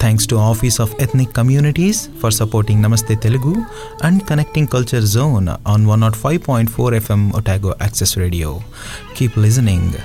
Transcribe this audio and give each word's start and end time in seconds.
Thanks 0.00 0.28
to 0.28 0.36
office 0.44 0.80
of 0.80 0.94
ethnic 1.02 1.32
communities 1.32 2.00
for 2.20 2.34
supporting 2.34 2.82
Namaste 2.82 3.16
Telugu 3.16 3.52
and 4.02 4.22
connecting 4.28 4.68
culture 4.68 5.04
zone 5.08 5.48
on 5.66 5.86
one 5.86 6.00
nought 6.00 6.16
five 6.16 6.40
point 6.48 6.70
four 6.70 6.94
FM 6.94 7.32
Otago 7.36 7.72
access 7.82 8.18
radio 8.18 8.52
keep 9.16 9.38
listening 9.38 9.96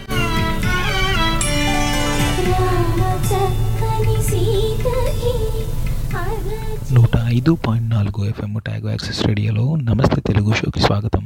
నూట 6.91 7.17
ఐదు 7.27 7.51
point 7.65 7.89
నాలుగు 7.89 8.25
FM 8.25 8.59
ట్యాగో 8.59 8.89
access 8.89 9.25
రేడియోలో 9.25 9.75
నమస్తే 9.81 10.21
తెలుగు 10.21 10.51
షోకి 10.53 10.79
స్వాగతం. 10.79 11.23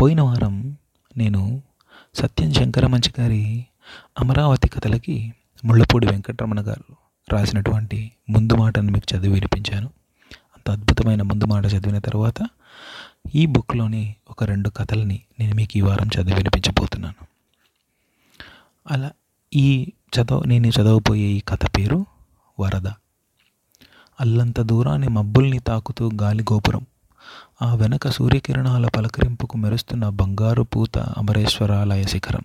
పోయిన 0.00 0.20
వారం 0.20 0.54
నేను 1.16 1.42
సత్యం 2.14 2.54
శంకర 2.54 2.86
మంచి 2.86 3.12
గారి 3.20 3.42
అమరావతి 4.18 4.68
కథలకి 4.68 5.16
ముళ్ళపూడి 5.64 6.06
వెంకటరమణ 6.06 6.60
గారు 6.60 6.86
రాసినటువంటి 7.32 8.12
ముందు 8.30 8.54
మాటను 8.54 8.92
మీకు 8.92 9.16
చదివి 9.16 9.34
వినిపించాను. 9.34 9.86
అంత 10.32 10.70
అద్భుతమైన 10.70 11.22
ముందు 11.22 11.44
మాట 11.44 11.66
చదివిన 11.66 11.98
తర్వాత 11.98 12.48
ఈ 13.34 13.46
బుక్లోని 13.46 14.14
ఒక 14.30 14.44
రెండు 14.44 14.68
కథల్ని 14.68 15.20
నేను 15.40 15.54
మీకు 15.54 15.78
ఈ 15.78 15.80
వారం 15.80 16.06
చదివి 16.06 16.34
వినిపించబోతున్నాను. 16.34 17.26
అలా 18.90 19.10
ఈ 19.54 19.92
చదవ 20.18 20.42
నేను 20.46 20.66
చదవబోయే 20.66 21.26
ఈ 21.26 21.40
కథ 21.40 21.76
పేరు 21.76 22.06
వరద. 22.60 22.88
అల్లంత 24.20 24.60
దూరాన్ని 24.60 25.08
మబ్బుల్ని 25.08 25.58
తాకుతూ 25.58 26.10
గాలి 26.22 26.42
గోపురం. 26.42 26.86
ఆ 27.62 27.74
వెనక 27.74 28.08
సూర్యకిరణాల 28.08 28.88
పలకరింపుకు 28.88 29.56
మెరుస్తున్న 29.56 30.08
బంగారు 30.08 30.62
పూత 30.62 30.98
అమరేశ్వరాలయ 30.98 32.02
శిఖరం. 32.02 32.42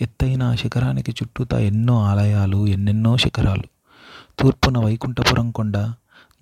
ఎత్తైన 0.00 0.42
ఆ 0.42 0.54
శిఖరానికి 0.54 1.10
చుట్టూతా 1.10 1.58
ఎన్నో 1.58 2.02
ఆలయాలు 2.02 2.66
ఎన్నెన్నో 2.66 3.16
శిఖరాలు. 3.16 3.75
తూర్పున 4.38 4.78
వైకుంఠపురం 4.78 5.50
కొండ 5.50 5.76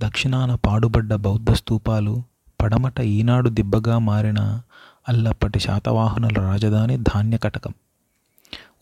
దక్షిణాన 0.01 0.55
పాడుబడ్డ 0.55 1.15
బౌద్ధ 1.15 1.53
స్థూపాలు 1.53 2.15
పడమట 2.61 3.01
ఈనాడు 3.01 3.49
దిబ్బగా 3.49 3.99
మారిన 3.99 4.41
అల్లప్పటి 5.09 5.59
శాతవాహనుల 5.59 6.35
రాజధాని 6.41 6.97
ధాన్యకటకం 6.97 7.75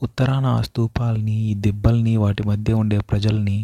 ఉత్తరాన 0.02 0.46
ఆ 0.46 0.60
స్థూపాల్ని 0.60 1.32
ఈ 1.32 1.54
దిబ్బల్ని 1.54 2.16
వాటి 2.16 2.42
మధ్య 2.48 2.72
ఉండే 2.74 2.98
ప్రజల్ని 3.00 3.58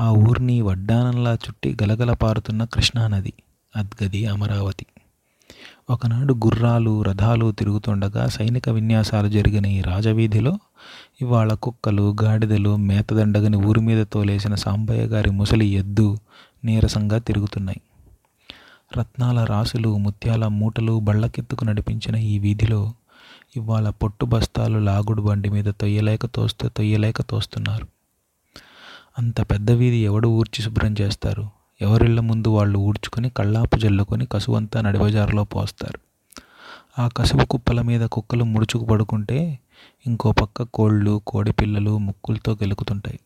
ఆ 0.00 0.10
ఊరిని 0.10 0.60
వడ్డానంలా 0.62 1.34
చుట్టి 1.34 1.76
గలగల 1.82 2.12
పారుతున్న 2.12 2.64
కృష్ణానది 2.64 3.32
అద్గది 3.74 4.26
అమరావతి. 4.26 4.86
ఒకనాడు 5.90 6.34
గుర్రాలు 6.34 7.02
రథాలు 7.02 7.52
తిరుగుతుండగా 7.52 8.28
సైనిక 8.28 8.68
విన్యాసాలు 8.68 9.28
జరిగిన 9.28 9.66
ఈ 9.66 9.80
రాజవీధిలో 9.80 10.52
ఇవాళ 11.20 11.54
కుక్కలు 11.54 12.16
గాడిదలు 12.22 12.76
మేతదండగని 12.76 13.56
ఊరి 13.56 13.80
మీద 13.80 14.06
తోలేసిన 14.12 14.54
సాంబయ్య 14.54 15.02
గారి 15.02 15.30
ముసలి 15.30 15.66
ఎద్దు 15.66 16.18
నీరసంగా 16.64 17.18
తిరుగుతున్నాయి. 17.18 17.80
రత్నాల 18.98 19.44
రాసులు 19.44 19.96
ముత్యాల 19.96 20.46
మూటలు 20.46 21.00
బళ్ళకెత్తుకు 21.00 21.64
నడిపించిన 21.64 22.16
ఈ 22.16 22.38
వీధిలో 22.38 22.94
ఇవాళ 23.56 23.90
పొట్టు 23.90 24.24
బస్తాలు 24.24 24.78
లాగుడు 24.78 25.22
బండి 25.22 25.48
మీద 25.48 25.64
తొయ్యలేక 25.64 26.26
తోస్తే 26.26 26.68
తొయ్యలేక 26.68 27.22
తోస్తున్నారు. 27.22 27.86
అంత 29.18 29.40
పెద్ద 29.40 29.70
వీధి 29.70 29.96
ఎవడు 29.96 30.28
ఊడ్చి 30.28 30.64
శుభ్రం 30.64 30.94
చేస్తారు? 31.00 31.50
ఎవరిళ్ళ 31.80 32.20
ముందు 32.20 32.48
వాళ్ళు 32.48 32.78
ఊడ్చుకొని 32.78 33.30
కళ్ళాపు 33.30 33.76
జల్లుకొని 33.76 34.26
కసువంతా 34.26 34.80
నడిబజారులో 34.80 35.44
పోస్తారు. 35.44 36.13
ఆ 36.98 37.08
కసువు 37.08 37.44
కుప్పల 37.44 37.82
మీద 37.82 38.06
కుక్కలు 38.06 38.44
ముడుచుకు 38.44 38.84
పడుకుంటే 38.84 39.58
ఇంకో 40.06 40.32
పక్క 40.32 40.62
కోళ్ళు 40.62 41.22
కోడిపిల్లలు 41.26 41.98
ముక్కులతో 41.98 42.52
గెలుకుతుంటాయి. 42.52 43.20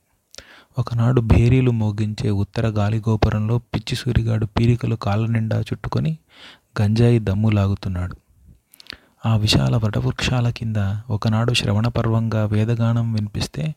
ఒకనాడు 0.79 1.21
భేరీలు 1.21 1.71
మోగించే 1.71 2.31
ఉత్తర 2.31 2.67
గాలి 2.69 2.99
గోపురంలో 2.99 3.59
పిచ్చి 3.59 3.97
సూరిగాడు 3.97 4.47
పీరికలు 4.47 4.97
కాళ్ళ 4.97 5.27
నిండా 5.29 5.61
చుట్టుకొని 5.61 6.19
గంజాయి 6.81 7.19
దమ్ము 7.19 7.51
లాగుతున్నాడు. 7.51 8.17
ఆ 9.27 9.37
విశాల 9.37 9.77
వటవృక్షాల 9.77 10.49
కింద 10.51 10.77
ఒకనాడు 11.11 11.53
శ్రవణ 11.53 11.89
పర్వంగా 11.89 12.45
వేదగానం 12.45 13.13
వినిపిస్తే 13.13 13.75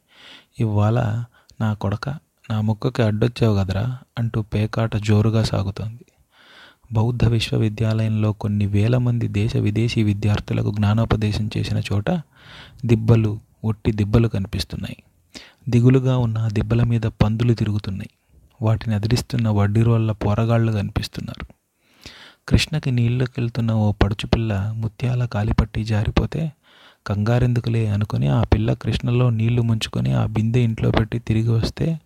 ఇవాళ 0.59 1.23
నా 1.61 1.73
కొడక 1.73 2.09
నా 2.49 2.61
ముక్కకి 2.61 3.01
అడ్డొచ్చావు 3.03 3.57
కదరా 3.57 3.97
అంటూ 4.17 4.41
పేకాట 4.41 4.95
జోరుగా 4.95 5.43
సాగుతోంది. 5.43 6.05
బౌద్ధ 6.93 7.25
విశ్వవిద్యాలయంలో 7.25 8.31
కొన్ని 8.31 8.65
వేల 8.65 8.97
మంది 8.97 9.27
దేశ 9.27 9.57
విదేశీ 9.57 10.03
విద్యార్థులకు 10.03 10.71
జ్ఞానోపదేశం 10.71 11.49
చేసిన 11.57 11.81
చోట 11.93 12.11
దిబ్బలు 12.85 13.39
ఒట్టి 13.65 13.91
దిబ్బలు 13.91 14.27
కనిపిస్తున్నాయి. 14.27 14.97
దిగులుగా 15.69 16.17
ఉన్న 16.17 16.49
దిబ్బల 16.51 16.83
మీద 16.83 17.01
పందులు 17.01 17.53
తిరుగుతున్నాయి. 17.53 18.09
వాటిని 18.61 18.95
అదిరిస్తున్న 18.95 19.49
వడ్డీరోళ్ళ 19.49 20.11
పోరగాళ్ళు 20.11 20.71
కనిపిస్తున్నారు. 20.71 21.53
కృష్ణకి 22.49 22.91
నీళ్ళకెళ్తున్న 22.91 23.71
ఓ 23.71 23.91
పడుచుపిల్ల 23.91 24.73
ముత్యాల 24.75 25.25
కాలిపట్టి 25.25 25.83
జారిపోతే 25.83 26.51
కంగారెందుకులే 27.07 27.87
అనుకుని 27.87 28.27
ఆ 28.27 28.43
పిల్ల 28.43 28.73
కృష్ణలో 28.73 29.29
నీళ్ళు 29.29 29.61
ముంచుకొని 29.61 30.13
ఆ 30.13 30.25
బిందె 30.25 30.59
ఇంట్లో 30.59 30.91
పెట్టి 30.91 31.19
తిరిగి 31.19 31.49
వస్తే 31.49 31.99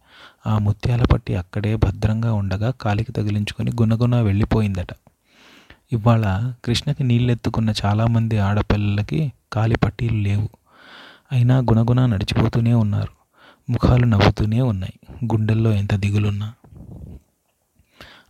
ఆ 0.47 0.57
ముత్యాల 0.57 1.05
పట్టి 1.05 1.35
అక్కడే 1.35 1.75
భద్రంగా 1.75 2.33
ఉండగా 2.33 2.71
కాలికి 2.71 3.11
తగిలించుకొని 3.11 3.71
గునగున 3.71 4.21
వెళ్ళిపోయిందట. 4.21 4.87
ఇవాళ 5.91 6.53
కృష్ణకి 6.65 7.03
నీళ్ళెత్తుకున్న 7.03 7.73
చాలామంది 7.85 8.37
ఆడపిల్లలకి 8.37 9.33
కాలి 9.53 9.77
పట్టీలు 9.77 10.17
లేవు. 10.17 10.49
అయినా 11.31 11.57
గుణగుణ 11.57 12.05
నడిచిపోతూనే 12.05 12.73
ఉన్నారు. 12.73 13.25
ముఖాలు 13.71 14.05
నవ్వుతూనే 14.05 14.61
ఉన్నాయి. 14.61 15.25
గుండెల్లో 15.25 15.71
ఎంత 15.71 15.95
దిగులున్నా. 15.95 16.53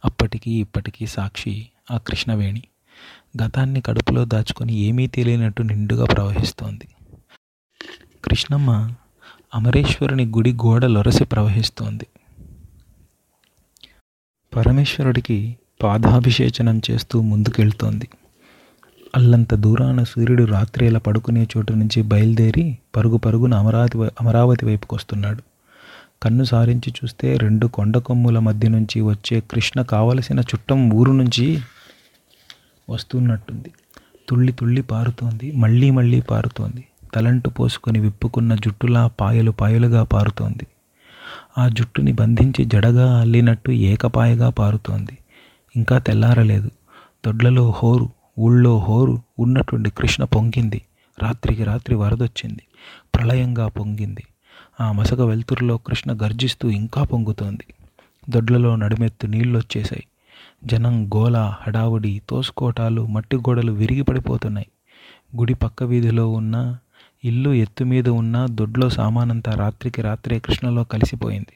అప్పటికీ 0.06 0.52
ఇప్పటికీ 0.52 1.08
సాక్షి 1.08 1.68
ఆ 1.92 1.98
కృష్ణవేణి. 1.98 2.62
గతాన్ని 3.44 3.82
కడుపులో 3.82 4.26
దాచుకొని 4.26 4.74
ఏమీ 4.74 5.08
తెలియనట్టు 5.08 5.62
నిండుగా 5.62 6.06
ప్రవహిస్తోంది. 6.06 6.88
కృష్ణమ్మ 8.24 8.94
అమరేశ్వరుని 9.56 10.26
గుడి 10.26 10.54
గోడ 10.54 10.86
లొరసి 10.86 11.26
ప్రవహిస్తోంది. 11.26 12.06
పరమేశ్వరుడికి 14.56 15.58
పాదాభిషేచనం 15.84 16.82
చేస్తూ 16.92 17.22
ముందుకెళ్తోంది. 17.22 18.08
అల్లంత 19.16 19.54
దూరాన 19.54 20.04
సూర్యుడు 20.04 20.44
రాత్రిలా 20.44 21.00
పడుకునే 21.00 21.48
చోటు 21.58 21.74
నుంచి 21.74 22.02
బయలుదేరి 22.02 22.78
పరుగు 22.96 23.18
పరుగున 23.18 23.54
అమరావతి 23.54 23.98
అమరావతి 23.98 24.66
వైపుకు 24.66 24.96
వస్తున్నాడు 24.96 25.42
కన్ను 26.24 26.44
సారించి 26.44 26.92
చూస్తే 26.92 27.38
రెండు 27.38 27.68
కొండ 27.68 27.98
కొమ్ముల 27.98 28.40
మధ్య 28.40 28.70
నుంచి 28.70 29.02
వచ్చే 29.02 29.40
కృష్ణ 29.40 29.82
కావలసిన 29.82 30.40
చుట్టం 30.40 30.90
ఊరు 30.90 31.12
నుంచి 31.12 31.60
వస్తున్నట్టుంది. 32.90 33.72
తుళ్ళి 34.30 34.54
తుళ్ళి 34.54 34.82
పారుతోంది 34.82 35.52
మళ్ళీ 35.52 35.92
మళ్ళీ 35.92 36.22
పారుతోంది. 36.22 36.86
తలంటు 37.16 37.50
పోసుకొని 37.50 38.00
విప్పుకున్న 38.00 38.56
జుట్టులా 38.56 39.08
పాయలు 39.08 39.52
పాయలుగా 39.52 40.04
పారుతోంది. 40.04 40.68
ఆ 41.58 41.68
జుట్టుని 41.68 42.14
బంధించి 42.14 42.66
జడగా 42.66 43.20
అల్లినట్టు 43.20 43.72
ఏకపాయగా 43.72 44.50
పారుతోంది. 44.50 45.18
ఇంకా 45.76 45.98
తెల్లారలేదు. 45.98 46.72
దొడ్లలో 47.26 47.72
హోరు 47.72 48.10
ఊళ్ళో 48.40 48.80
హోరు 48.80 49.22
ఉన్నటువంటి 49.40 49.90
కృష్ణ 49.90 50.24
పొంగింది. 50.24 50.82
రాత్రికి 51.24 51.64
రాత్రి 51.64 51.96
వరదొచ్చింది. 51.96 52.62
ప్రళయంగా 53.16 53.68
పొంగింది. 53.68 54.24
ఆ 54.82 54.92
మసక 54.92 55.20
వెలుతురులో 55.20 55.78
కృష్ణ 55.78 56.18
గర్జిస్తూ 56.24 56.70
ఇంకా 56.70 57.04
పొంగుతోంది. 57.04 57.74
దొడ్లలో 58.30 58.76
నడిమెత్తు 58.76 59.28
నీళ్ళొచ్చేశాయి. 59.28 60.04
జనం 60.66 61.08
గోల 61.08 61.54
హడావుడి 61.62 62.22
తోసుకోటాలు 62.30 63.08
మట్టి 63.08 63.38
గోడలు 63.38 63.72
విరిగి 63.72 64.02
పడిపోతున్నాయి. 64.02 64.68
గుడి 65.38 65.54
పక్క 65.54 65.84
వీధిలో 65.84 66.30
ఉన్న 66.30 66.78
ఇల్లు 67.26 67.54
ఎత్తు 67.54 67.84
మీద 67.84 68.10
ఉన్న 68.10 68.46
దొడ్లో 68.50 68.90
సామానంతా 68.90 69.52
రాత్రికి 69.52 70.02
రాత్రే 70.02 70.40
కృష్ణలో 70.40 70.84
కలిసిపోయింది. 70.84 71.54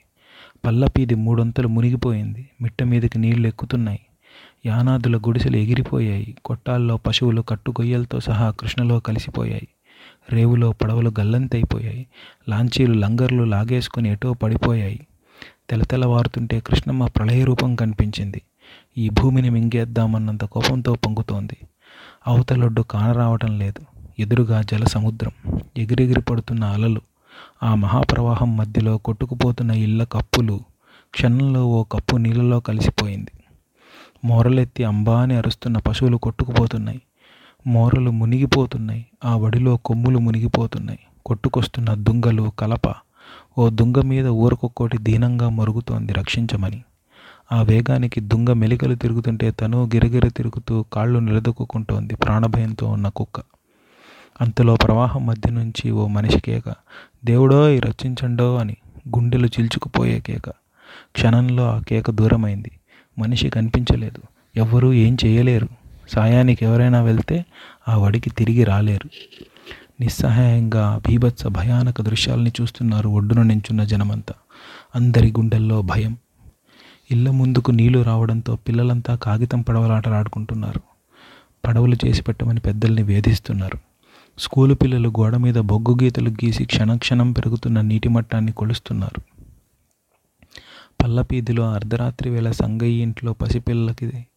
పల్లపీది 0.66 1.16
మూడొంతలు 1.16 1.68
మునిగిపోయింది. 1.68 2.50
మిట్ట 2.62 2.83
మీదకి 2.83 3.19
నీళ్ళు 3.19 3.48
ఎక్కుతున్నాయి. 3.48 4.00
యానాదుల 4.66 5.18
గుడిసెలు 5.18 5.57
ఎగిరిపోయాయి. 5.57 6.36
కొట్టాల్లో 6.45 6.98
పశువులు 6.98 7.42
కట్టుగొయ్యలతో 7.42 8.19
సహా 8.19 8.51
కృష్ణలో 8.51 9.00
కలిసిపోయాయి. 9.00 9.68
రేవులో 10.31 10.71
పడవలు 10.71 11.12
గల్లంతైపోయాయి. 11.19 12.07
లాంచీలు 12.50 12.94
లంగర్లు 12.94 13.44
లాగేసుకుని 13.44 14.10
ఎటో 14.10 14.33
పడిపోయాయి. 14.33 15.07
తెలతెలవారుతుంటే 15.69 16.60
కృష్ణమ్మ 16.60 17.07
ప్రళయ 17.07 17.44
రూపం 17.44 17.75
కనిపించింది. 17.75 18.42
ఈ 18.98 19.10
భూమిని 19.10 19.50
మింగేద్దామన్నంత 19.50 20.45
కోపంతో 20.45 20.94
పొంగుతోంది. 20.94 21.57
అవతలొడ్డు 22.27 22.81
కానరావటం 22.81 23.60
లేదు. 23.60 23.99
ఎదురుగా 24.19 24.62
జల 24.62 24.83
సముద్రం 24.83 25.31
ఎగిరెగిరి 25.77 26.21
పడుతున్న 26.21 26.63
అలలు 26.63 27.01
ఆ 27.63 27.75
మహాప్రవాహం 27.75 28.57
మధ్యలో 28.57 28.98
కొట్టుకుపోతున్న 28.98 29.71
ఇళ్ళ 29.71 30.04
కప్పులు 30.04 30.60
క్షణంలో 31.13 31.66
ఓ 31.66 31.83
కప్పు 31.83 32.18
నీళ్ళలో 32.18 32.60
కలిసిపోయింది. 32.60 33.31
మోరలెత్తి 34.25 34.83
అంబా 34.83 35.21
అని 35.21 35.36
అరుస్తున్న 35.36 35.77
పశువులు 35.77 36.18
కొట్టుకుపోతున్నాయి. 36.18 37.01
మోరలు 37.68 38.12
మునిగిపోతున్నాయి. 38.12 39.06
ఆ 39.25 39.36
వడిలో 39.36 39.77
కొమ్ములు 39.77 40.19
మునిగిపోతున్నాయి. 40.19 41.00
కొట్టుకొస్తున్న 41.25 41.94
దుంగలు 41.94 42.51
కలప 42.60 42.94
ఓ 43.57 43.69
దుంగ 43.69 44.01
మీద 44.01 44.27
ఊరకొక్కోటి 44.27 44.98
దీనంగా 44.98 45.50
మరుగుతోంది 45.50 46.13
రక్షించమని. 46.13 46.83
ఆ 47.51 47.62
వేగానికి 47.62 48.19
దుంగ 48.19 48.54
మెలికలు 48.54 48.95
తిరుగుతుంటే 48.95 49.51
తను 49.51 49.89
గిరగిర 49.95 50.27
తిరుగుతూ 50.27 50.86
కాళ్ళు 50.94 51.19
నిలదొక్కుంటోంది 51.19 52.15
ప్రాణభయంతో 52.15 52.88
ఉన్న 52.88 53.07
కుక్క. 53.07 53.39
అంతలో 54.41 54.75
ప్రవాహం 54.75 55.25
మధ్య 55.25 55.51
నుంచి 55.51 55.91
ఓ 55.91 56.07
మనిషి 56.07 56.39
కేక 56.39 56.74
దేవుడో 57.25 57.69
ఈ 57.69 57.80
అని 58.59 58.77
గుండెలు 59.09 59.47
చిల్చుకుపోయే 59.47 60.19
కేక. 60.19 60.50
క్షణంలో 61.12 61.69
ఆ 61.69 61.80
కేక 61.80 62.12
దూరమైంది. 62.12 62.71
మనిషి 63.19 63.50
కనిపించలేదు. 63.50 64.21
ఎవ్వరూ 64.56 64.94
ఏం 64.94 65.18
చేయలేరు. 65.25 65.68
సాయానికి 66.09 66.65
ఎవరైనా 66.65 67.01
వెళ్తే 67.01 67.45
ఆ 67.88 67.97
వడికి 67.97 68.30
తిరిగి 68.30 68.63
రాలేరు. 68.63 69.09
నిస్సహాయంగా 70.01 71.01
భీభత్స 71.07 71.47
భయానక 71.47 72.01
దృశ్యాల్ని 72.01 72.51
చూస్తున్నారు 72.62 73.09
ఒడ్డున 73.09 73.41
నించున్న 73.41 73.83
జనమంతా. 73.83 74.33
అందరి 74.95 75.31
గుండెల్లో 75.31 75.81
భయం. 75.81 76.18
ఇళ్ళ 77.12 77.30
ముందుకు 77.30 77.71
నీళ్ళు 77.71 78.01
రావడంతో 78.01 78.56
పిల్లలంతా 78.56 79.15
కాగితం 79.15 79.62
పడవలాటలాడుకుంటున్నారు. 79.62 80.81
పడవలు 81.68 81.95
చేసి 82.06 82.24
పెట్టమని 82.24 82.59
పెద్దల్ని 82.59 83.03
వేధిస్తున్నారు. 83.03 83.88
స్కూలు 84.39 84.74
పిల్లలు 84.74 85.09
గోడ 85.09 85.36
మీద 85.36 85.56
బొగ్గు 85.56 85.97
గీతలు 86.03 86.30
గీసి 86.30 86.65
క్షణక్షణం 86.65 87.31
పెరుగుతున్న 87.31 87.81
నీటి 87.81 88.09
మట్టాన్ని 88.09 88.51
కొలుస్తున్నారు. 88.51 89.21
పల్లపీదిలో 91.03 91.71
అర్ధరాత్రి 91.74 92.30
వేళ 92.30 92.51
సంగయ్య 92.51 93.01
ఇంట్లో 93.01 93.33
పసిపిల్లలకి 93.33 94.27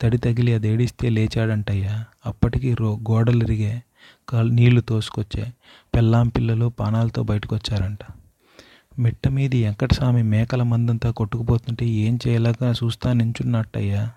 తడి 0.00 0.18
తగిలి 0.18 0.54
అదేడిస్తే 0.54 1.08
లేచాడంటయ్యా. 1.08 2.04
అప్పటికి 2.26 2.74
రో 2.74 2.96
గోడలిరిగే 3.10 3.82
నీళ్ళు 4.48 4.80
తోసుకొచ్చే 4.80 5.52
పెళ్ళాం 5.94 6.28
పిల్లలు 6.28 6.66
పానాలతో 6.80 7.22
బయటకొచ్చారంట. 7.22 7.98
మిట్ట 8.98 9.28
మీది 9.28 9.64
వెంకటస్వామి 9.64 10.22
మేకల 10.22 10.62
మందంతా 10.62 11.10
కొట్టుకుపోతుంటే 11.10 11.86
ఏం 11.86 12.18
చేయలేక 12.28 12.74
చూస్తా 12.84 13.12
నించున్నట్టయ్యా. 13.12 14.10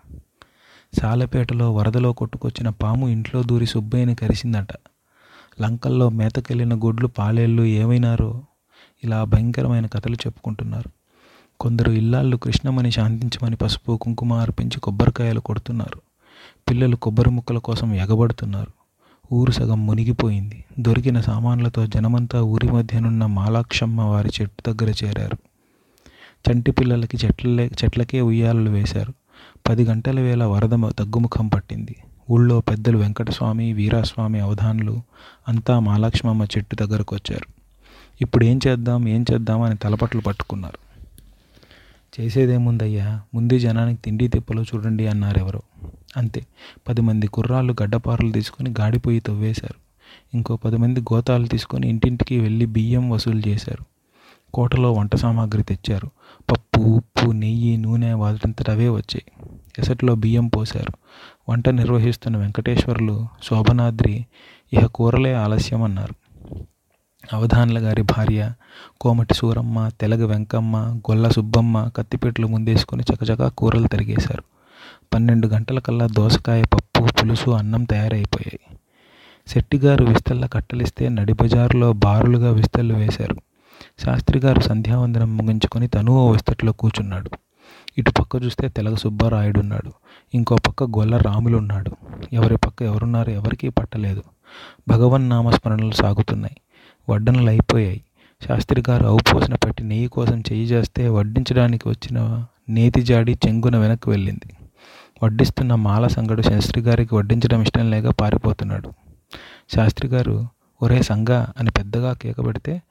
సాలపేటలో 1.01 1.73
వరదలో 1.73 2.13
కొట్టుకొచ్చిన 2.13 2.69
పాము 2.69 3.09
ఇంట్లో 3.09 3.43
దూరి 3.43 3.65
సుబ్బయ్యని 3.65 4.15
కరిసిందట. 4.15 4.73
లంకల్లో 5.61 6.09
మేతకెళ్ళిన 6.09 6.75
గుడ్లు 6.75 7.07
పాలేళ్ళు 7.07 7.63
ఏమైనారో 7.63 8.43
ఇలా 9.03 9.23
భయంకరమైన 9.23 9.85
కథలు 9.85 10.15
చెప్పుకుంటున్నారు. 10.15 10.89
కొందరు 11.59 11.91
ఇల్లాళ్ళు 11.91 12.37
కృష్ణమని 12.37 12.91
శాంతించమని 12.91 13.55
పసుపు 13.55 13.97
కుంకుమ 13.97 14.33
అర్పించి 14.33 14.79
కొబ్బరికాయలు 14.79 15.39
కొడుతున్నారు. 15.39 16.01
పిల్లలు 16.69 16.95
కొబ్బరి 16.95 17.29
ముక్కల 17.29 17.57
కోసం 17.57 17.93
ఎగబడుతున్నారు. 17.93 18.73
ఊరు 19.33 19.51
సగం 19.51 19.85
మునిగిపోయింది. 19.85 20.65
దొరికిన 20.79 21.21
సామాన్లతో 21.21 21.87
జనమంతా 21.87 22.41
ఊరి 22.41 22.71
మధ్యనున్న 22.71 23.25
మాలాక్షమ్మ 23.25 24.01
వారి 24.01 24.29
చెట్టు 24.41 24.73
దగ్గర 24.73 24.93
చేరారు. 25.03 25.37
చంటి 26.51 26.71
పిల్లలకి 26.71 27.17
చెట్లలే 27.25 27.71
చెట్లకే 27.83 28.21
ఉయ్యాలలు 28.21 28.69
వేశారు. 28.69 29.13
పది 29.69 29.83
గంటల 29.83 30.19
వేళ 30.19 30.43
వరద 30.43 30.69
తగ్గుముఖం 30.69 31.47
పట్టింది. 31.47 31.95
ఊళ్ళో 32.31 32.61
పెద్దలు 32.61 32.97
వెంకటస్వామి 32.97 33.73
వీరాస్వామి 33.73 34.39
అవధానులు 34.39 35.01
అంతా 35.47 35.79
మహాలక్ష్మమ్మ 35.79 36.43
చెట్టు 36.43 36.75
దగ్గరకు 36.75 37.15
వచ్చారు. 37.15 37.45
ఇప్పుడు 38.21 38.45
ఏం 38.45 38.59
చేద్దాం 38.67 39.07
ఏం 39.07 39.25
చేద్దాం 39.33 39.61
అని 39.61 39.75
తలపట్లు 39.75 40.21
పట్టుకున్నారు. 40.21 40.85
చేసేదేముందయ్యా? 42.19 43.21
ముందు 43.33 43.59
జనానికి 43.59 44.01
తిండి 44.01 44.27
తిప్పలు 44.27 44.61
చూడండి 44.61 45.07
అన్నారెవరో. 45.07 45.61
అంతే. 46.17 46.45
పది 46.87 47.01
మంది 47.01 47.27
కుర్రాళ్ళు 47.27 47.75
గడ్డపారలు 47.83 48.31
తీసుకొని 48.31 48.69
గాడిపోయి 48.79 49.19
తవ్వేశారు. 49.19 49.75
ఇంకో 50.33 50.55
పది 50.55 50.77
మంది 50.77 50.99
గోతాలు 50.99 51.47
తీసుకొని 51.47 51.87
ఇంటింటికి 51.87 52.39
వెళ్ళి 52.39 52.65
బియ్యం 52.65 53.09
వసూలు 53.09 53.41
చేశారు. 53.47 53.85
కోటలో 54.53 54.91
వంట 54.91 55.15
సామాగ్రి 55.15 55.63
తెచ్చారు. 55.63 56.07
పప్పు 56.51 56.79
ఉప్పు 56.79 57.31
నెయ్యి 57.31 57.77
నూనె 57.77 58.13
వాటింతట 58.13 58.69
అవే 58.69 58.89
వచ్చాయి. 58.89 59.49
ఎసట్లో 59.79 60.15
బియ్యం 60.15 60.47
పోశారు. 60.47 60.93
వంట 61.49 61.69
నిర్వహిస్తున్న 61.69 62.37
వెంకటేశ్వర్లు 62.37 63.27
శోభనాద్రి 63.43 64.25
ఇహ 64.73 64.85
కూరలే 64.85 65.33
ఆలస్యం 65.33 65.83
అన్నారు 65.83 66.15
అవధాన్ల 67.33 67.79
గారి 67.79 68.01
భార్య 68.01 68.53
కోమటి 69.01 69.33
సూరమ్మ 69.33 69.89
తెలగ 70.01 70.25
వెంకమ్మ 70.25 70.77
గొల్ల 70.77 71.29
సుబ్బమ్మ 71.29 71.89
కత్తిపేటలు 71.97 72.47
ముందేసుకొని 72.47 73.03
చకచకా 73.03 73.49
కూరలు 73.49 73.87
తరిగేశారు. 73.87 74.43
పన్నెండు 75.13 75.47
గంటలకల్లా 75.47 76.07
దోసకాయ 76.07 76.63
పప్పు 76.63 77.01
పులుసు 77.01 77.49
అన్నం 77.49 77.83
తయారైపోయాయి. 77.83 78.77
శెట్టిగారు 79.47 80.05
విస్తళ్ళ 80.05 80.45
కట్టలిస్తే 80.45 81.09
నడిబజారులో 81.09 81.93
బారులుగా 81.93 82.51
విస్తళ్ళు 82.51 82.93
వేశారు. 82.93 83.35
శాస్త్రి 84.05 84.39
గారు 84.39 84.59
సంధ్యావందనం 84.59 85.37
ముగించుకొని 85.37 85.87
తను 85.87 86.11
ఓ 86.11 86.31
విస్తట్లో 86.31 86.71
కూర్చున్నాడు 86.71 87.29
ఇటు 87.97 88.11
పక్క 88.11 88.35
చూస్తే 88.43 88.67
తెలగ 88.67 88.95
సుబ్బారాయుడు 88.95 89.59
ఉన్నాడు. 89.59 89.91
ఇంకో 90.33 90.55
పక్క 90.55 90.83
గొల్ల 90.83 91.17
రాములు 91.17 91.57
ఉన్నాడు. 91.57 91.91
ఎవరి 92.33 92.57
పక్క 92.57 92.81
ఎవరున్నారో 92.81 93.33
ఎవరికీ 93.33 93.69
పట్టలేదు. 93.69 94.23
భగవన్ 94.87 95.29
నామస్మరణలు 95.29 95.91
సాగుతున్నాయి. 95.91 96.55
వడ్డనలు 97.09 97.49
అయిపోయాయి. 97.49 98.01
శాస్త్రి 98.47 98.83
గారు 98.89 99.05
అవుపోసిన 99.05 99.55
పట్టి 99.55 99.83
నెయ్యి 99.83 100.07
కోసం 100.07 100.39
చెయ్యి 100.39 100.65
చేస్తే 100.65 101.09
వడ్డించడానికి 101.09 101.89
వచ్చిన 101.89 102.45
నేతి 102.69 103.01
జాడి 103.01 103.39
చెంగున 103.47 103.77
వెనక్కి 103.77 104.09
వెళ్ళింది. 104.09 104.57
వడ్డిస్తున్న 105.23 105.75
మాల 105.75 106.07
సంగడు 106.07 106.41
శాస్త్రి 106.41 106.81
గారికి 106.81 107.15
వడ్డించడం 107.15 107.61
ఇష్టం 107.61 107.91
లేక 107.91 108.07
పారిపోతున్నాడు. 108.07 108.93
శాస్త్రి 109.75 110.07
గారు 110.07 110.47
ఒరే 110.81 111.01
సంగ 111.01 111.45
అని 111.57 111.71
పెద్దగా 111.71 112.13
కేకబెడితే 112.13 112.81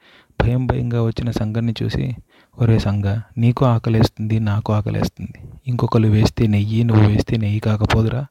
భయం 0.42 0.66
భయంగా 0.66 1.02
వచ్చిన 1.02 1.30
సంగన్ని 1.30 1.74
చూసి 1.82 2.16
ఒరే 2.58 2.78
సంగ 2.78 3.20
నీకు 3.38 3.64
ఆకలేస్తుంది 3.64 4.40
నాకు 4.40 4.72
ఆకలేస్తుంది. 4.72 5.34
ఇంకొకరు 5.66 6.08
వేస్తే 6.08 6.46
నెయ్యి 6.46 6.84
నువ్వు 6.84 7.08
వేస్తే 7.08 7.36
నెయ్యి 7.36 7.60
కాకపోదురా? 7.60 8.26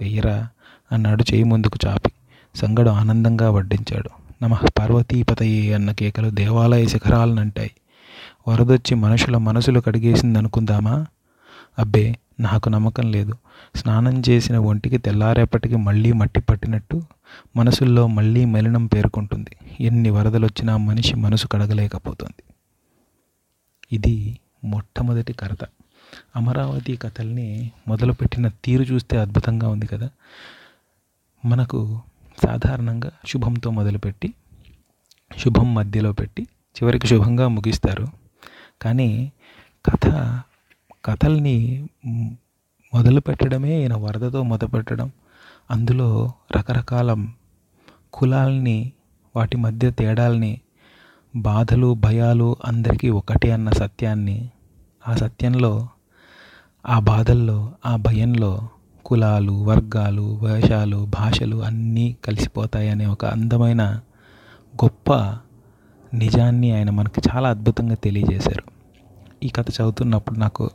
వెయ్యరా 0.00 0.48
అన్నాడు 0.92 1.24
చేయి 1.32 1.44
ముందుకు 1.44 1.78
చాపి. 1.86 2.12
సంగడు 2.54 2.90
ఆనందంగా 2.90 3.50
వడ్డించాడు. 3.50 4.10
నమ 4.42 4.54
పార్వతీపతయే 4.54 5.72
అన్న 5.72 5.92
కేకలు 5.92 6.30
దేవాలయ 6.30 6.86
శిఖరాలనంటాయి. 6.86 7.70
వరదొచ్చి 8.48 8.94
మనుషుల 8.94 9.36
మనసులు 9.36 9.80
కడిగేసింది 9.80 10.38
అనుకుందామా 10.38 11.06
అబ్బే 11.78 12.16
నాకు 12.40 12.68
నమ్మకం 12.68 13.12
లేదు. 13.12 13.34
స్నానం 13.76 14.22
చేసిన 14.28 14.58
ఒంటికి 14.58 14.98
తెల్లారేపటికి 14.98 15.76
మళ్ళీ 15.76 16.12
మట్టి 16.12 16.40
పట్టినట్టు 16.40 17.02
మనసుల్లో 17.56 18.06
మళ్ళీ 18.06 18.44
మలినం 18.44 18.86
పేర్కొంటుంది. 18.86 19.56
ఎన్ని 19.80 20.10
వరదలొచ్చినా 20.10 20.76
మనిషి 20.76 21.16
మనసు 21.16 21.46
కడగలేకపోతుంది. 21.46 22.42
ఇది 23.92 24.38
మొట్టమొదటి 24.64 25.32
కథ 25.32 25.56
అమరావతి 26.36 26.96
కథల్ని 26.96 27.70
మొదలుపెట్టిన 27.88 28.48
తీరు 28.48 28.82
చూస్తే 28.82 29.18
అద్భుతంగా 29.18 29.68
ఉంది 29.68 29.86
కదా? 29.86 30.10
మనకు 31.44 32.00
సాధారణంగా 32.46 33.10
శుభంతో 33.26 33.70
మొదలుపెట్టి 33.70 34.34
శుభం 35.38 35.74
మధ్యలో 35.74 36.12
పెట్టి 36.12 36.42
చివరికి 36.42 37.06
శుభంగా 37.06 37.48
ముగిస్తారు. 37.48 38.08
కానీ 38.82 39.32
కథ 39.86 40.06
కథల్ని 41.04 41.88
మొదలుపెట్టడమే 42.02 42.36
మొదలు 42.94 43.20
పెట్టడమే 43.20 43.80
ఈయన 43.80 43.94
వరదతో 43.94 44.42
మొదలు 44.42 44.68
పెట్టడం 44.68 45.10
అందులో 45.70 46.32
రకరకాల 46.56 47.26
కులాల్ని 48.12 48.92
వాటి 49.36 49.56
మధ్య 49.56 49.90
తేడాల్ని 49.90 50.60
బాధలు 51.36 51.94
భయాలు 51.94 52.56
అందరికీ 52.64 53.10
ఒకటే 53.10 53.50
అన్న 53.50 53.70
సత్యాన్ని 53.70 54.50
ఆ 55.08 55.14
సత్యంలో 55.14 55.88
ఆ 56.88 56.98
బాధల్లో 56.98 57.72
ఆ 57.86 57.96
భయంలో 57.96 58.68
కులాలు 59.04 59.52
వర్గాలు 59.52 60.40
వేషాలు 60.42 61.06
భాషలు 61.10 61.64
అన్నీ 61.64 62.16
కలిసిపోతాయనే 62.24 63.06
ఒక 63.06 63.24
అందమైన 63.24 63.82
గొప్ప 64.84 65.12
నిజాన్ని 66.14 66.72
ఆయన 66.72 66.90
మనకి 66.90 67.20
చాలా 67.28 67.48
అద్భుతంగా 67.48 67.94
తెలియజేశారు. 67.94 68.62
ఈ 69.42 69.48
కథ 69.48 69.70
చదువుతున్నప్పుడు 69.70 70.38
నాకు 70.38 70.70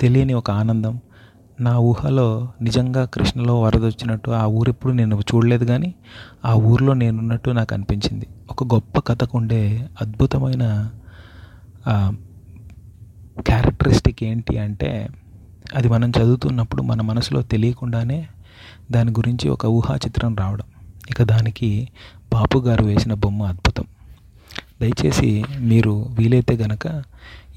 తెలియని 0.00 0.34
ఒక 0.34 0.50
ఆనందం 0.50 1.00
నా 1.60 1.78
ఊహలో 1.78 2.48
నిజంగా 2.60 3.04
కృష్ణలో 3.04 3.60
వరద 3.60 3.84
వచ్చినట్టు 3.84 4.30
ఆ 4.30 4.44
ఊరెప్పుడు 4.46 4.92
నేను 4.92 5.16
చూడలేదు 5.16 5.64
కానీ 5.64 5.94
ఆ 6.44 6.52
ఊరిలో 6.54 6.92
నేనున్నట్టు 6.94 7.50
నాకు 7.50 7.74
అనిపించింది. 7.74 8.26
ఒక 8.50 8.64
గొప్ప 8.64 9.00
కథకు 9.00 9.38
ఉండే 9.38 9.88
అద్భుతమైన 10.00 10.90
క్యారెక్టరిస్టిక్ 13.40 14.22
ఏంటి 14.22 14.58
అంటే 14.58 15.08
అది 15.74 15.88
మనం 15.88 16.10
చదువుతున్నప్పుడు 16.10 16.82
మన 16.82 17.00
మనసులో 17.00 17.42
తెలియకుండానే 17.42 18.28
దాని 18.90 19.10
గురించి 19.10 19.48
ఒక 19.48 19.66
ఊహా 19.66 19.96
చిత్రం 19.96 20.36
రావడం. 20.36 20.64
ఇక 21.10 21.22
దానికి 21.22 21.88
బాపు 22.32 22.58
గారు 22.58 22.84
వేసిన 22.84 23.14
బొమ్మ 23.14 23.42
అద్భుతం. 23.42 23.84
దయచేసి 24.80 25.44
మీరు 25.60 26.06
వీలైతే 26.18 26.54
గనక 26.56 26.86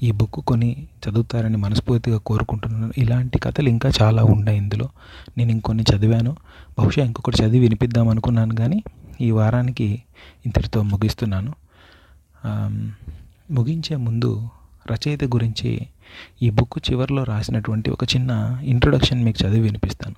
ఈ 0.02 0.10
బుక్ 0.10 0.46
కొని 0.46 0.86
చదువుతారని 1.04 1.56
మనస్ఫూర్తిగా 1.56 2.18
కోరుకుంటున్నాను. 2.18 2.92
ఇలాంటి 2.98 3.38
కథలు 3.38 3.68
ఇంకా 3.68 3.90
చాలా 4.02 4.24
ఉన్నాయి 4.24 4.58
ఇందులో. 4.58 4.88
నేను 5.38 5.50
ఇంకొన్ని 5.50 5.84
చదివాను. 5.90 6.36
బహుశా 6.78 7.04
ఇంకొకటి 7.04 7.42
చదివి 7.42 7.58
వినిపిద్దాం 7.58 8.08
అనుకున్నాను 8.08 8.54
కానీ 8.54 8.82
ఈ 9.20 9.30
వారానికి 9.30 10.02
ఇంతటితో 10.46 10.82
ముగిస్తున్నాను. 10.82 11.52
ముగించే 13.50 13.96
ముందు 13.96 14.48
రచయిత 14.92 15.24
గురించి 15.24 15.86
ఈ 16.42 16.50
బుక్ 16.50 16.78
చివరిలో 16.90 17.22
రాసినటువంటి 17.24 17.90
ఒక 17.90 18.04
చిన్న 18.04 18.58
ఇంట్రొడక్షన్ 18.62 19.24
మీకు 19.24 19.44
చదివి 19.44 19.60
వినిపిస్తాను. 19.60 20.16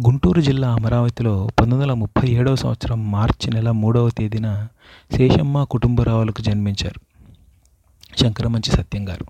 గుంటూరు 0.00 0.40
జిల్లా 0.40 0.68
అమరావతిలో 0.72 1.34
పంతొమ్మిది 1.46 1.82
వందల 1.82 1.92
ముప్పై 1.92 2.28
ఏడవ 2.28 2.54
సంవత్సరం 2.54 3.10
మార్చి 3.10 3.50
నెల 3.54 3.70
మూడవ 3.70 4.08
తేదీన 4.10 4.48
శేషమ్మ 5.16 5.64
కుటుంబరావులకు 5.64 6.42
జన్మించారు. 6.42 7.05
శంకరమంచి 8.16 8.72
సత్యం 8.72 9.08
గారు. 9.08 9.26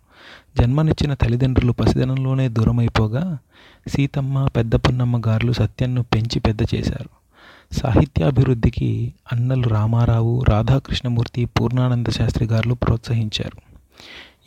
జన్మనిచ్చిన 0.58 1.14
తల్లిదండ్రులు 1.14 1.72
పసిదనంలోనే 1.72 2.48
దూరమైపోగా 2.48 3.38
సీతమ్మ 3.88 4.46
పెద్ద 4.56 4.74
పున్నమ్మ 4.74 5.22
గారులు 5.26 5.52
సత్యంను 5.52 6.02
పెంచి 6.02 6.40
పెద్ద 6.40 6.60
చేశారు. 6.74 7.08
సాహిత్యాభివృద్ధికి 7.74 9.14
అన్నలు 9.32 9.68
రామారావు 9.68 10.44
రాధాకృష్ణమూర్తి 10.48 11.44
పూర్ణానంద 11.44 12.06
శాస్త్రి 12.06 12.46
గారులు 12.46 12.74
ప్రోత్సహించారు. 12.74 13.66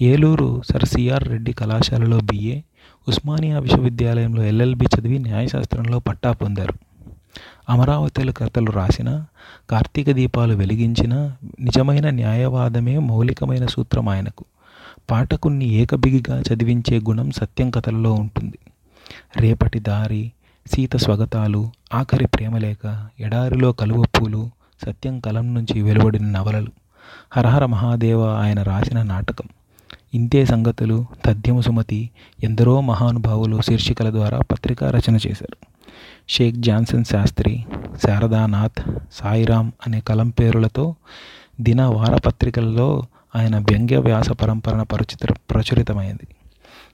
ఏలూరు 0.02 0.62
సర్ 0.72 0.86
సిఆర్ 0.86 1.28
రెడ్డి 1.28 1.54
కళాశాలలో 1.54 2.18
బిఏ 2.18 2.62
ఉస్మానియా 3.08 3.60
విశ్వవిద్యాలయంలో 3.60 4.44
ఎల్ఎల్బి 4.44 4.86
చదివి 4.86 5.20
న్యాయశాస్త్రంలో 5.20 6.00
పట్టా 6.00 6.32
పొందారు. 6.32 6.89
అమరావతిల 7.70 8.32
కథలు 8.32 8.72
రాసిన 8.72 9.26
కార్తీక 9.70 10.12
దీపాలు 10.12 10.56
వెలిగించిన 10.56 11.36
నిజమైన 11.60 12.10
న్యాయవాదమే 12.10 12.98
మౌలికమైన 12.98 13.66
సూత్రం 13.66 14.10
ఆయనకు. 14.10 14.46
పాఠకుణ్ణి 15.12 15.66
ఏకబిగిగా 15.66 16.42
చదివించే 16.42 17.00
గుణం 17.00 17.32
సత్యం 17.32 17.70
కథలలో 17.70 18.14
ఉంటుంది. 18.14 18.60
రేపటి 19.38 19.80
దారి 19.80 20.32
సీత 20.74 20.96
స్వగతాలు 20.96 21.72
ఆఖరి 21.94 22.28
ప్రేమలేఖ 22.28 23.06
ఎడారిలో 23.20 23.72
కలువ 23.72 24.04
పూలు 24.06 24.50
సత్యం 24.86 25.20
కలం 25.20 25.54
నుంచి 25.54 25.82
వెలువడిన 25.82 26.26
నవలలు. 26.26 26.72
హరహర 27.32 27.66
మహాదేవ 27.66 28.26
ఆయన 28.26 28.62
రాసిన 28.62 29.04
నాటకం. 29.04 29.48
ఇంతే 30.14 30.46
సంగతులు 30.46 31.06
తథ్యము 31.26 31.62
సుమతి 31.62 32.10
ఎందరో 32.44 32.82
మహానుభావులు 32.82 33.62
శీర్షికల 33.62 34.10
ద్వారా 34.10 34.40
పత్రికా 34.40 34.92
రచన 34.92 35.16
చేశారు. 35.16 35.79
షేక్ 36.30 36.56
జాన్సన్ 36.56 37.06
శాస్త్రి 37.06 37.66
శారదానాథ్ 38.06 38.82
సాయిరామ్ 39.12 39.72
అనే 39.88 40.00
కలం 40.00 40.30
పేరులతో 40.30 40.96
దిన 41.62 41.82
వారపత్రికల్లో 41.82 43.04
ఆయన 43.36 43.58
వ్యంగ్య 43.58 43.98
వ్యాస 43.98 44.30
పరంపర 44.30 44.84
ప్రచుర 44.84 45.34
ప్రచురితమైంది. 45.52 46.28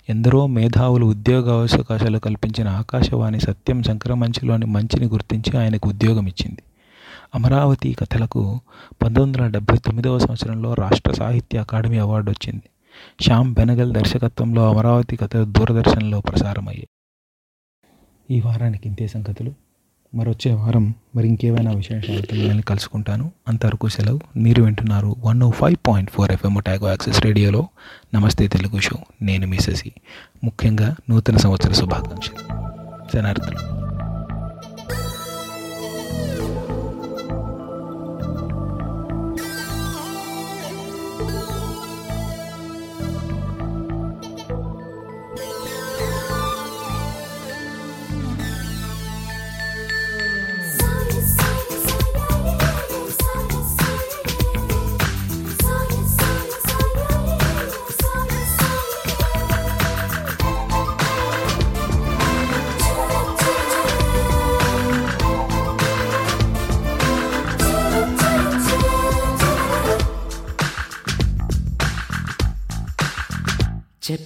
ఎందరో 0.09 0.47
మేధావులు 0.47 1.05
ఉద్యోగ 1.05 1.51
అవకాశాలు 1.51 2.19
కల్పించిన 2.19 2.67
ఆకాశవాణి 2.67 3.39
సత్యం 3.39 3.83
శంకరమంచిలోని 3.83 4.65
మంచిని 4.65 5.05
గుర్తించి 5.05 5.57
ఆయనకు 5.57 5.89
ఉద్యోగం 5.89 6.27
ఇచ్చింది. 6.27 6.61
అమరావతి 7.35 7.93
కథలకు 7.93 8.59
పంతొమ్మిది 9.03 9.39
వందల 9.39 9.51
డెబ్భై 9.51 9.77
తొమ్మిదవ 9.77 10.19
సంవత్సరంలో 10.19 10.73
రాష్ట్ర 10.73 11.13
సాహిత్య 11.13 11.59
అకాడమీ 11.59 11.97
అవార్డు 11.97 12.31
వచ్చింది 12.31 12.69
శ్యామ్ 13.23 13.53
బెనగల్ 13.53 13.93
దర్శకత్వంలో 13.93 14.69
అమరావతి 14.69 15.15
కథలు 15.15 15.45
దూరదర్శన్లో 15.45 16.21
ప్రసారమయ్యాయి. 16.21 16.87
ఈ 18.31 18.39
వారానికి 18.39 18.87
ఇంతే 18.87 19.07
సంగతులు. 19.07 19.53
మరొచ్చే 20.15 20.53
వారం 20.53 20.93
మరి 21.15 21.27
ఇంకేమైనా 21.27 21.71
విశేషాలతో 21.71 22.35
మిమ్మల్ని 22.35 22.63
కలుసుకుంటాను. 22.63 23.31
అంతవరకు 23.47 23.87
సెలవు. 23.87 24.19
మీరు 24.37 24.63
వింటున్నారు 24.63 25.15
one 25.19 25.43
O 25.43 25.51
five 25.51 25.87
point 25.87 26.11
four 26.11 26.31
FM 26.31 26.59
Otago 26.59 26.87
access 26.87 27.21
రేడియోలో 27.21 27.67
నమస్తే 28.13 28.47
తెలుగు 28.47 28.79
షో. 28.79 28.97
నేను 29.21 29.47
మీ 29.47 29.57
శశి. 29.57 29.91
ముఖ్యంగా 30.43 30.95
నూతన 31.09 31.37
సంవత్సర 31.37 31.71
శుభాకాంక్షలు. 31.71 32.39
శనార్థులు 33.13 33.84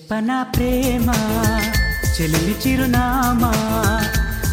చెప్పనా 0.09 0.37
ప్రేమ 0.43 1.07
చెలిమి 2.13 2.53
చిరునామా 2.61 3.49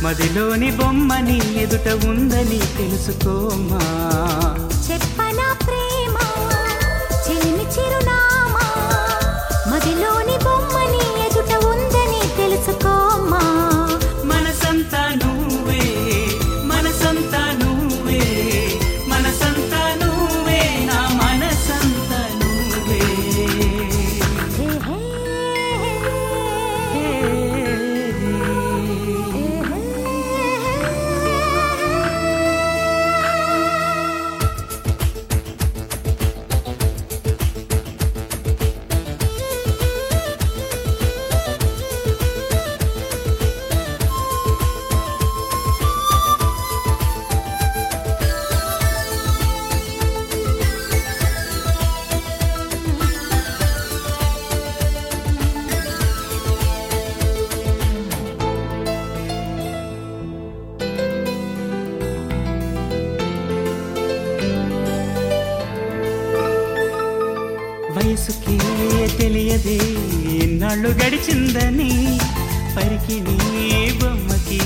మదిలోని 0.03 0.69
బొమ్మని 0.71 1.37
ఎదుట 1.63 1.89
ఉందని 2.09 2.59
తెలుసుకోమా? 2.77 3.81
వయసుకే 68.17 68.55
తెలియదే 69.19 69.75
ఎన్నాళ్ళు 70.45 70.91
గడిచిందని 71.01 71.89
పరికిణీ 72.77 73.37
బొమ్మకి. 74.01 74.61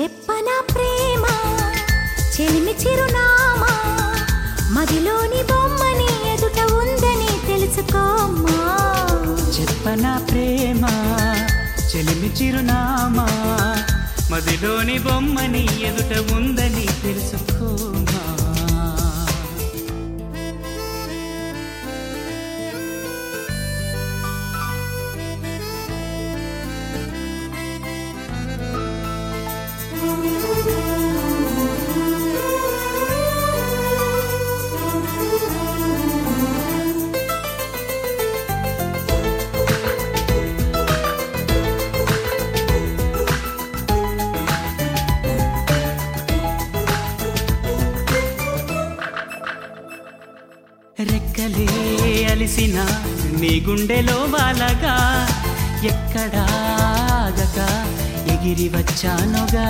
చెప్పన 0.00 0.48
ప్రేమ? 0.74 1.24
చెలిమి 2.34 2.74
చిరునామా? 2.74 3.72
మదిలోని 4.70 5.42
బొమ్మని 5.42 6.08
ఎదుట 6.32 6.58
ఉందని 6.72 7.30
తెలుసుకోమ్మా. 7.46 8.58
చెప్పన 9.58 10.26
ప్రేమ? 10.30 10.84
చిరునామా? 12.40 13.26
మదిలోని 14.30 14.98
బొమ్మని 14.98 15.64
ఎదుట 15.82 16.32
ఉందని 16.32 16.86
తెలుసుకోమా 17.02 18.13
నీ 53.54 53.60
గుండెలో 53.60 54.16
వాలగా 54.32 54.94
ఎక్కడాగక 55.90 57.58
ఎగిరి 58.32 58.66
వచ్చానుగా. 58.68 59.66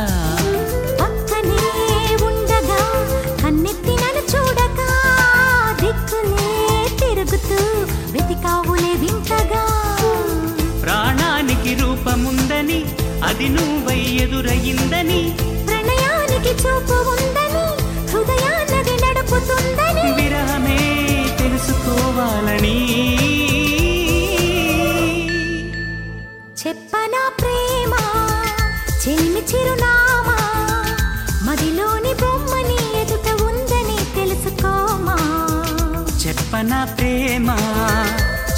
పక్కనే 1.01 1.67
ఉండగా 2.29 2.81
కన్నెత్తి 3.43 3.95
నన్ను 4.03 4.23
చూడక 4.33 4.81
దిక్కులే 5.83 6.49
తిరుగుతూ 7.01 7.61
వెతికావులే 8.15 8.95
వింతగా. 9.03 9.65
ప్రాణానికి 10.83 11.75
రూపముందని 11.75 12.81
అది 13.29 13.49
నువ్వై 13.49 14.01
ఎదురయిందని. 14.25 15.23
ప్రణయానికి 15.67 16.55
చూపు 16.63 16.99
ఉందని 17.15 17.67
హృదయాన్నది 18.13 18.97
నడుపుతుందని. 19.05 20.04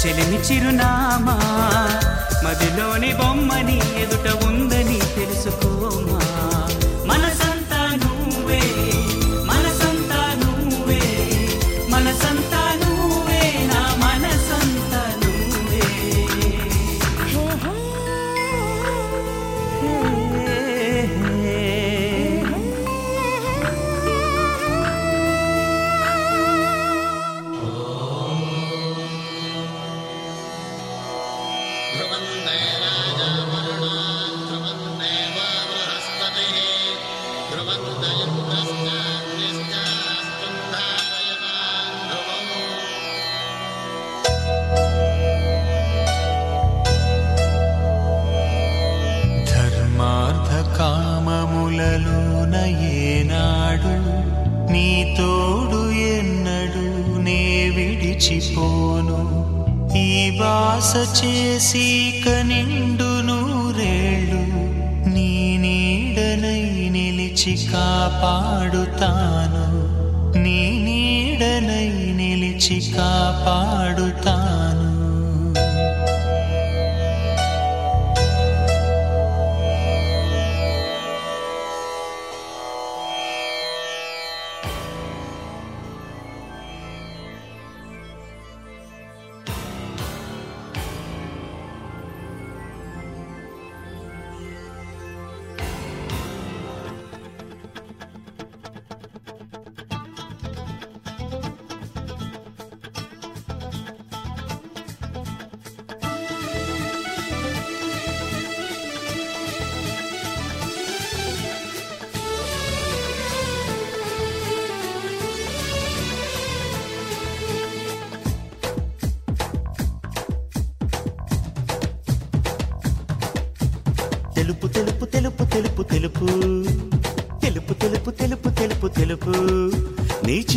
చెలిమి 0.07 0.37
చిరునామా. 0.37 1.35
మదిలోని 2.45 3.13
బొమ్మని 3.13 3.77
ఎదుట 4.01 4.45
ఉందని 4.45 4.86
కాపాడుతాను 68.19 69.63
నీ 70.43 70.59
నీడనై 70.85 71.89
నిలిచి 72.17 72.77
కాపాడుతాను 72.95 74.36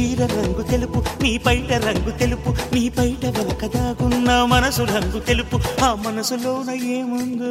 చీర 0.01 0.27
రంగు 0.27 0.63
తెలుపు 0.71 0.99
నీ 1.23 1.39
పైట 1.39 1.73
రంగు 1.73 2.11
తెలుపు 2.19 2.51
నీ 2.75 2.89
పైట 2.89 3.25
వెనక 3.27 3.67
దాగున్న 3.67 4.45
మనసు 4.45 4.83
రంగు 4.83 5.21
తెలుపు. 5.21 5.57
ఆ 5.85 5.95
మనసులోన 5.95 6.71
ఏముందో 6.71 7.51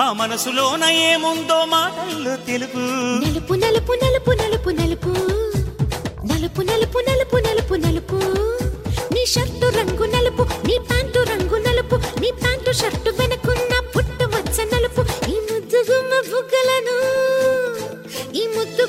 ఆ 0.00 0.12
మనసులోన 0.12 0.84
ఏముందో 0.84 1.64
మాటల్లో 1.64 2.36
తెలుపు. 2.36 2.82
నలుపు 3.24 3.54
నలుపు 3.54 3.92
నలుపు 4.02 4.30
నలుపు 4.42 4.70
నలుపు. 4.70 5.12
నలుపు 6.30 6.62
నలుపు 6.62 6.98
నలుపు 7.08 7.36
నలుపు 7.36 7.74
నలుపు. 7.74 8.20
నీ 9.14 9.26
షర్టు 9.26 9.66
రంగు 9.78 10.06
నలుపు 10.14 10.46
నీ 10.66 10.78
ప్యాంటు 10.78 11.18
రంగు 11.32 11.58
నలుపు 11.66 11.98
నీ 12.20 12.30
ప్యాంటు 12.42 12.72
షర్టు 12.72 13.10
వెనకున్న 13.10 13.72
పుట్టు 13.96 14.24
వచ్చ 14.24 14.58
నలుపు. 14.74 15.04
ఈ 15.30 15.36
ముద్దు 15.50 15.80
గుమ్మ 15.90 16.12
బుగ్గలను 16.30 16.98
ఈ 18.34 18.46
ముద్దు 18.46 18.84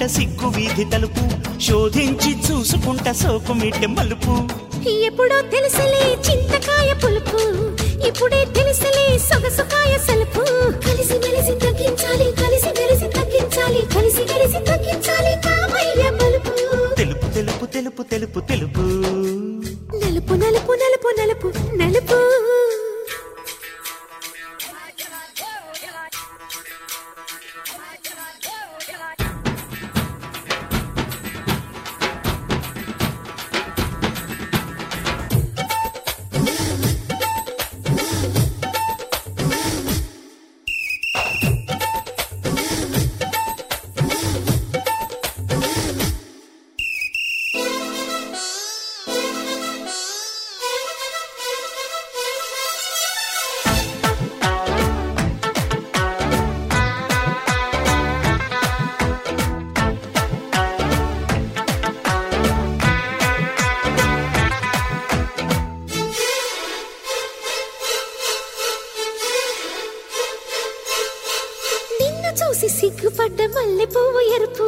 తీయమంట 0.00 0.12
సిగ్గు 0.16 0.48
వీధి 0.56 0.84
తలుపు. 0.92 1.24
శోధించి 1.60 2.30
చూసుకుంట 2.46 3.06
సోకు 3.12 3.52
మిట్టె 3.52 3.86
మలుపు. 3.86 4.34
ఎప్పుడో 5.06 5.38
తెలుసలే 5.52 6.04
చింతకాయ 6.26 6.90
పులుపు. 7.02 7.40
ఇప్పుడే 8.08 8.40
తెలుసలే 8.56 9.04
సొగసుకాయ 9.28 9.92
సలుపు. 10.06 10.42
కలిసి 10.86 11.16
మెలిసి 11.24 11.54
తగ్గించాలి 11.64 12.28
కలిసి 12.42 12.70
మెలిసి 12.78 13.08
తగ్గించాలి 13.16 13.80
కలిసి 13.94 14.22
మెలిసి 14.30 14.60
తగ్గించాలి 14.70 15.32
కామయ్య 15.46 16.10
బలుపు 16.20 16.54
తెలుపు 16.96 17.26
తెలుపు 17.34 17.66
తెలుపు 17.66 18.02
తెలుపు 18.02 18.40
తెలుపు. 18.40 18.84
నలుపు 20.02 20.34
నలుపు 20.44 20.72
నలుపు 20.82 21.08
నలుపు 21.20 21.48
నలుపు. 21.82 22.20
చూసి 72.60 72.68
సిగ్గుపడ్డ 72.78 73.42
మల్లె 73.42 73.84
పువ్వు 73.84 74.20
ఎరుపు. 74.36 74.64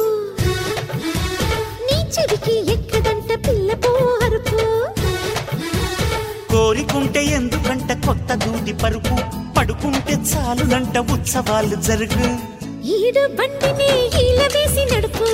నీ 1.87 1.97
చెవికి 2.13 2.53
ఎక్కదంట 2.73 3.29
పిల్ల 3.47 3.73
పువ్వు 3.73 4.13
అరుపు. 4.25 4.61
కోరికుంటే 6.51 7.25
ఎందుకంట 7.25 7.91
కొత్త 8.05 8.35
దూది 8.45 8.73
పరుపు. 8.73 9.15
పడుకుంటే 9.57 10.13
చాలునంట 10.31 10.97
ఉత్సవాలు 10.97 11.75
జరుగు. 11.81 12.29
ఈడు 12.95 13.23
బండిని 13.37 13.89
ఈల 14.23 14.41
వేసి 14.55 14.85
నడుపు. 14.93 15.27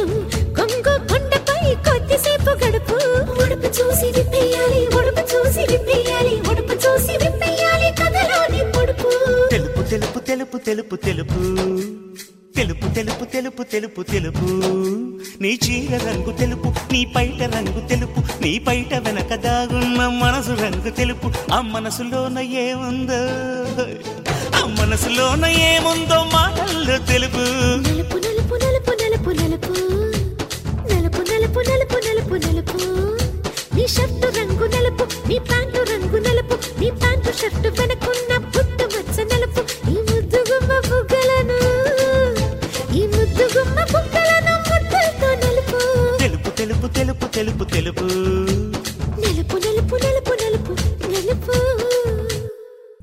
కొంగు 0.57 0.93
కొండపై 1.11 1.63
కొద్దిసేపు 1.87 2.51
గడుపు. 2.65 2.99
ఉడుపు 3.43 3.69
చూసి 3.79 4.09
విప్పేయాలి 4.17 4.81
ఉడుపు 4.99 5.23
చూసి 5.33 5.63
విప్పేయాలి 5.71 6.35
ఉడుపు 6.51 6.75
చూసి 6.85 7.15
విప్పేయాలి 7.23 7.89
కథలోని 8.01 8.61
పొడుపు 8.71 9.09
తెలుపు 9.49 9.81
తెలుపు 9.89 10.19
తెలుపు 10.19 10.57
తెలుపు 10.57 10.95
తెలుపు. 10.95 11.41
తెలుపు 12.59 12.93
తెలుపు 12.93 13.25
తెలుపు 13.25 13.63
తెలుపు 13.63 14.03
తెలుపు. 14.03 14.45
నీ 15.41 15.59
చీర 15.65 15.97
రంగు 16.07 16.31
తెలుపు 16.31 16.73
నీ 16.91 17.05
పైట 17.15 17.41
రంగు 17.41 17.87
తెలుపు 17.87 18.43
నీ 18.43 18.59
పైట 18.59 18.93
వెనక 18.93 19.35
దాగున్న 19.35 20.07
మనసు 20.07 20.51
రంగు 20.51 20.89
తెలుపు. 20.89 21.31
ఆ 21.53 21.61
మనసులోన 21.61 22.39
ఏముందో? 22.39 23.21
ఆ 24.57 24.65
మనసులోన 24.81 25.45
ఏముందో 25.45 26.23
మాటల్లో 26.23 26.97
తెలుపు. 26.97 27.45
నలుపు 27.87 28.17
నలుపు 28.17 28.55
నలుపు 28.55 28.91
నలుపు 28.91 29.29
నలుపు. 29.29 29.73
నలుపు 30.93 31.21
నలుపు 31.31 31.59
నలుపు 31.59 32.35
నలుపు 32.35 32.79
నీ 33.75 33.87
షర్టు 33.87 34.27
రంగు 34.37 34.65
నలుపు 34.75 35.03
నీ 35.27 35.39
ప్యాంటు 35.39 35.79
రంగు 35.91 36.17
నలుపు 36.17 36.55
నీ 36.79 36.91
ప్యాంటు 36.91 37.31
షర్టు 37.31 37.81
వెనకున్న 37.81 38.38